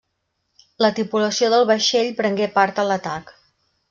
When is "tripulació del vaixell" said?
0.99-2.09